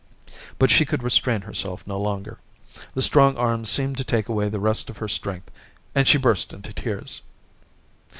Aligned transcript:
But 0.57 0.71
she 0.71 0.83
could 0.83 1.03
restrain 1.03 1.41
herself 1.41 1.85
no 1.85 1.99
longer; 2.01 2.39
278" 2.95 2.95
Orientations 2.95 2.95
the 2.95 3.01
strong 3.03 3.37
arms 3.37 3.69
seemed 3.69 3.97
to 3.97 4.03
take 4.03 4.29
away 4.29 4.49
the 4.49 4.59
rest 4.59 4.89
of 4.89 4.97
her 4.97 5.07
strength, 5.07 5.51
and 5.93 6.07
she 6.07 6.17
burst 6.17 6.53
into 6.53 6.73
tears. 6.73 7.21